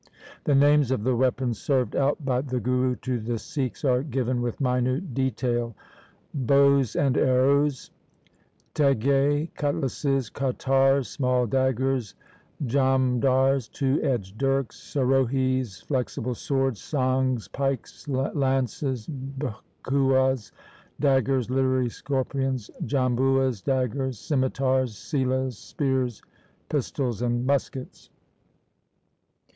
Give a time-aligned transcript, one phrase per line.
[0.45, 4.41] The names of the weapons served out by the Guru to the Sikhs are given
[4.41, 5.75] with minute detail:
[6.33, 7.91] bows and arrows,
[8.73, 12.15] teghe (cutlasses), katars (small daggers),
[12.65, 20.51] jamdhars (two edged dirks), sarohis (flexible swords), sangs (pikes), lances, bichhuas
[20.99, 26.23] (daggers, literally scorpions), jambuas (daggers), scimitars, selas (spears),
[26.69, 28.09] pistols, and muskets.